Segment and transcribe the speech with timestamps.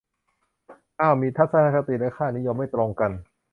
[1.01, 3.11] อ้าวมีทัศนคติและค่านิยมไม่ตรงกัน